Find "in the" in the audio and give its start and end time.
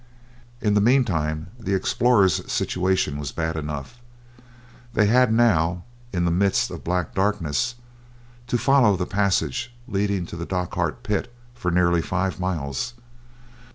0.61-0.81, 6.11-6.31